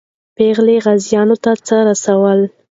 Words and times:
پېغلې 0.35 0.77
غازیانو 0.85 1.35
ته 1.43 1.51
څه 1.67 1.77
رسول؟ 1.89 2.39